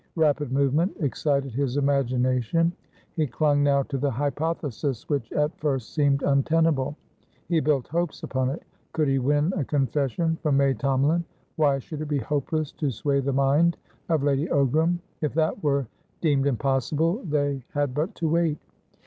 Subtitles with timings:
[0.15, 2.71] Rapid movement excited his imagination;
[3.15, 6.97] he clung now to the hypothesis which at first seemed untenable;
[7.47, 8.63] he built hopes upon it.
[8.93, 11.23] Could he win a confession from May Tomalin,
[11.55, 13.77] why should it be hopeless to sway the mind
[14.09, 14.97] of Lady Ogram?
[15.21, 15.85] If that were
[16.19, 18.57] deemed impossible, they had but to wait.